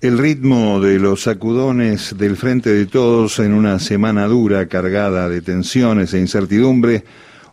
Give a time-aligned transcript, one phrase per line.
[0.00, 5.42] El ritmo de los sacudones del frente de todos en una semana dura cargada de
[5.42, 7.02] tensiones e incertidumbre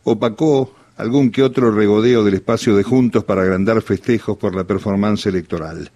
[0.03, 5.25] opacó algún que otro regodeo del espacio de Juntos para agrandar festejos por la performance
[5.25, 5.89] electoral.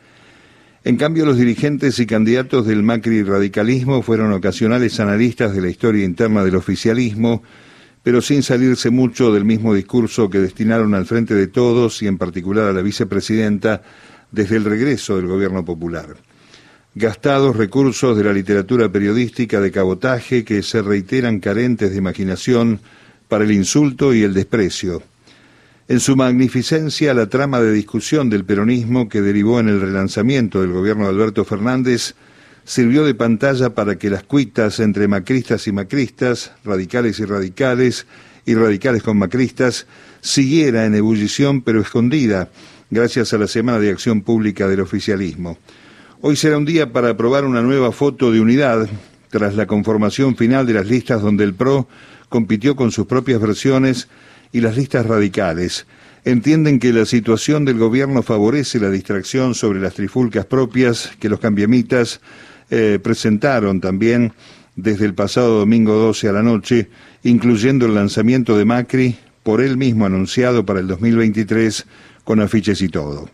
[0.84, 6.04] En cambio, los dirigentes y candidatos del Macri radicalismo fueron ocasionales analistas de la historia
[6.04, 7.44] interna del oficialismo,
[8.02, 12.18] pero sin salirse mucho del mismo discurso que destinaron al frente de todos y en
[12.18, 13.84] particular a la vicepresidenta
[14.32, 16.16] desde el regreso del gobierno popular
[16.96, 22.80] gastados recursos de la literatura periodística de cabotaje que se reiteran carentes de imaginación
[23.28, 25.04] para el insulto y el desprecio.
[25.88, 30.72] En su magnificencia, la trama de discusión del peronismo que derivó en el relanzamiento del
[30.72, 32.16] gobierno de Alberto Fernández
[32.64, 38.06] sirvió de pantalla para que las cuitas entre macristas y macristas, radicales y radicales,
[38.46, 39.88] y radicales con macristas,
[40.22, 42.50] siguiera en ebullición pero escondida,
[42.92, 45.58] gracias a la Semana de Acción Pública del Oficialismo.
[46.22, 48.90] Hoy será un día para aprobar una nueva foto de unidad
[49.30, 51.88] tras la conformación final de las listas donde el PRO
[52.28, 54.10] compitió con sus propias versiones
[54.52, 55.88] y las listas radicales.
[56.26, 61.40] Entienden que la situación del gobierno favorece la distracción sobre las trifulcas propias que los
[61.40, 62.20] cambiamitas
[62.70, 64.34] eh, presentaron también
[64.76, 66.90] desde el pasado domingo 12 a la noche,
[67.24, 71.86] incluyendo el lanzamiento de Macri por él mismo anunciado para el 2023
[72.26, 73.30] con afiches y todo.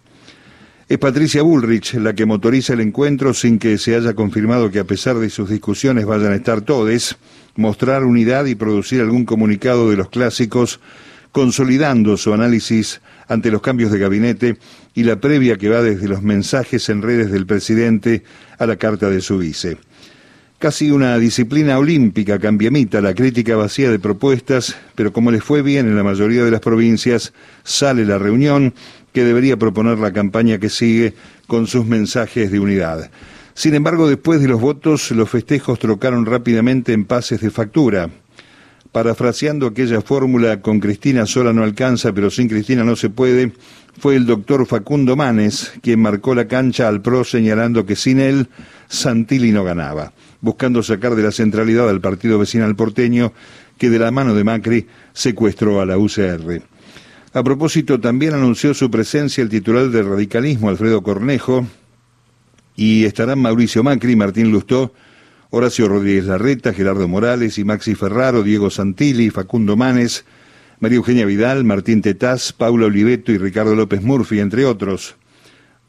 [0.87, 4.83] Es Patricia Bullrich la que motoriza el encuentro sin que se haya confirmado que a
[4.83, 7.17] pesar de sus discusiones vayan a estar todes,
[7.55, 10.79] mostrar unidad y producir algún comunicado de los clásicos,
[11.31, 14.57] consolidando su análisis ante los cambios de gabinete
[14.93, 18.21] y la previa que va desde los mensajes en redes del presidente
[18.59, 19.79] a la carta de su vice.
[20.59, 25.87] Casi una disciplina olímpica cambiamita, la crítica vacía de propuestas, pero como les fue bien
[25.87, 27.33] en la mayoría de las provincias,
[27.63, 28.73] sale la reunión
[29.15, 31.13] que debería proponer la campaña que sigue
[31.47, 33.09] con sus mensajes de unidad.
[33.53, 38.09] Sin embargo, después de los votos, los festejos trocaron rápidamente en pases de factura.
[38.91, 43.53] Parafraseando aquella fórmula con Cristina sola no alcanza, pero sin Cristina no se puede,
[43.97, 48.49] fue el doctor Facundo Manes quien marcó la cancha al PRO señalando que sin él
[48.89, 50.11] Santilli no ganaba,
[50.41, 53.31] buscando sacar de la centralidad al partido vecinal porteño
[53.77, 56.74] que de la mano de Macri secuestró a la UCR.
[57.35, 61.67] A propósito, también anunció su presencia el titular del radicalismo, Alfredo Cornejo,
[62.77, 64.93] y estarán Mauricio Macri, Martín Lustó,
[65.49, 70.23] Horacio Rodríguez Larreta, Gerardo Morales y Maxi Ferraro, Diego Santilli, Facundo Manes,
[70.79, 75.17] María Eugenia Vidal, Martín Tetaz, Paula Oliveto y Ricardo López Murphy, entre otros.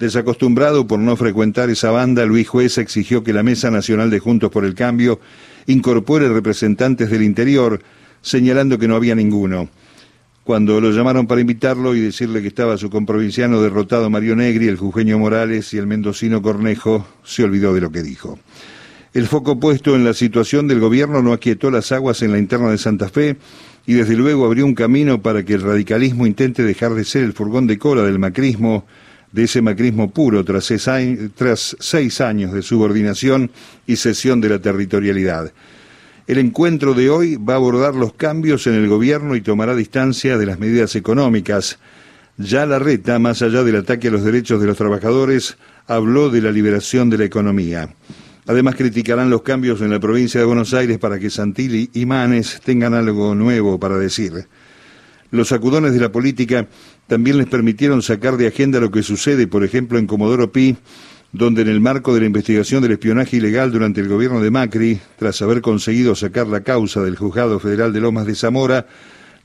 [0.00, 4.50] Desacostumbrado por no frecuentar esa banda, Luis Juez exigió que la Mesa Nacional de Juntos
[4.50, 5.20] por el Cambio
[5.68, 7.80] incorpore representantes del interior,
[8.20, 9.68] señalando que no había ninguno.
[10.46, 14.76] Cuando lo llamaron para invitarlo y decirle que estaba su comprovinciano derrotado Mario Negri, el
[14.76, 18.38] jujeño Morales y el mendocino Cornejo, se olvidó de lo que dijo.
[19.12, 22.70] El foco puesto en la situación del gobierno no aquietó las aguas en la interna
[22.70, 23.38] de Santa Fe
[23.88, 27.32] y desde luego abrió un camino para que el radicalismo intente dejar de ser el
[27.32, 28.86] furgón de cola del macrismo,
[29.32, 30.64] de ese macrismo puro tras
[31.80, 33.50] seis años de subordinación
[33.84, 35.52] y cesión de la territorialidad.
[36.26, 40.36] El encuentro de hoy va a abordar los cambios en el gobierno y tomará distancia
[40.36, 41.78] de las medidas económicas.
[42.36, 46.42] Ya la reta, más allá del ataque a los derechos de los trabajadores, habló de
[46.42, 47.94] la liberación de la economía.
[48.48, 52.60] Además criticarán los cambios en la provincia de Buenos Aires para que Santilli y Manes
[52.64, 54.48] tengan algo nuevo para decir.
[55.30, 56.66] Los sacudones de la política
[57.06, 60.76] también les permitieron sacar de agenda lo que sucede, por ejemplo, en Comodoro Pi,
[61.36, 64.98] donde en el marco de la investigación del espionaje ilegal durante el gobierno de Macri,
[65.18, 68.86] tras haber conseguido sacar la causa del Juzgado Federal de Lomas de Zamora,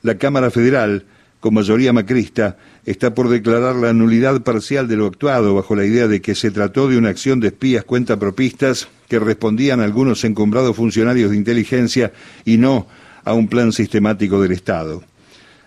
[0.00, 1.04] la Cámara Federal,
[1.40, 6.08] con mayoría macrista, está por declarar la nulidad parcial de lo actuado bajo la idea
[6.08, 10.74] de que se trató de una acción de espías cuentapropistas que respondían a algunos encumbrados
[10.74, 12.12] funcionarios de inteligencia
[12.46, 12.86] y no
[13.22, 15.02] a un plan sistemático del Estado.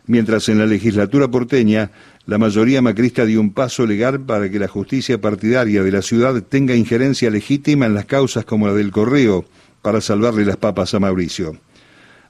[0.07, 1.91] Mientras en la legislatura porteña
[2.27, 6.41] la mayoría macrista dio un paso legal para que la justicia partidaria de la ciudad
[6.41, 9.45] tenga injerencia legítima en las causas como la del correo
[9.83, 11.57] para salvarle las papas a Mauricio.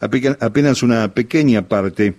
[0.01, 2.15] Apenas una pequeña parte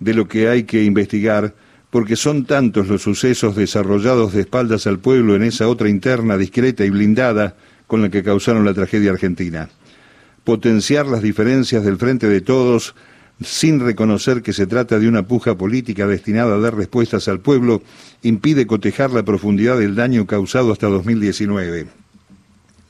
[0.00, 1.54] de lo que hay que investigar,
[1.90, 6.84] porque son tantos los sucesos desarrollados de espaldas al pueblo en esa otra interna discreta
[6.84, 9.68] y blindada con la que causaron la tragedia argentina.
[10.44, 12.94] Potenciar las diferencias del frente de todos
[13.40, 17.82] sin reconocer que se trata de una puja política destinada a dar respuestas al pueblo,
[18.22, 21.86] impide cotejar la profundidad del daño causado hasta 2019.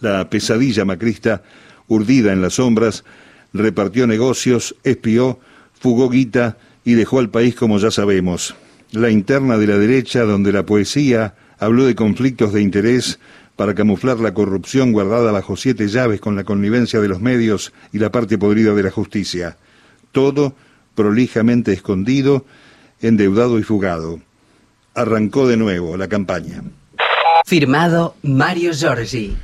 [0.01, 1.43] La pesadilla macrista,
[1.87, 3.05] urdida en las sombras,
[3.53, 5.39] repartió negocios, espió,
[5.79, 8.55] fugó guita y dejó al país como ya sabemos.
[8.93, 13.19] La interna de la derecha, donde la poesía habló de conflictos de interés,
[13.57, 17.99] para camuflar la corrupción guardada bajo siete llaves con la connivencia de los medios y
[17.99, 19.57] la parte podrida de la justicia.
[20.19, 20.53] Todo
[20.97, 22.45] prolijamente escondido,
[23.01, 24.19] endeudado y fugado.
[24.93, 26.65] Arrancó de nuevo la campaña.
[27.47, 29.37] Firmado Mario Giorgi.